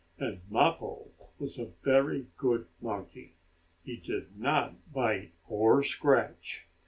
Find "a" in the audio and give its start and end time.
1.59-1.73